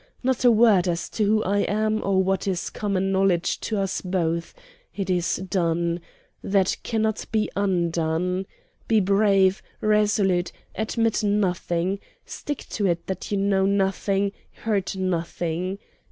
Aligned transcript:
Not 0.23 0.43
a 0.43 0.49
word 0.49 0.87
as 0.87 1.09
to 1.11 1.25
who 1.27 1.43
I 1.43 1.59
am, 1.59 2.01
or 2.03 2.23
what 2.23 2.47
is 2.47 2.71
common 2.71 3.11
knowledge 3.11 3.59
to 3.59 3.77
us 3.77 4.01
both. 4.01 4.51
It 4.95 5.11
is 5.11 5.35
done. 5.35 5.99
That 6.43 6.75
cannot 6.81 7.23
be 7.31 7.51
undone. 7.55 8.47
Be 8.87 8.99
brave, 8.99 9.61
resolute; 9.79 10.51
admit 10.73 11.23
nothing. 11.23 11.99
Stick 12.25 12.65
to 12.71 12.87
it 12.87 13.05
that 13.05 13.29
you 13.31 13.37
know 13.37 13.67
nothing, 13.67 14.31
heard 14.63 14.95
nothing. 14.97 15.77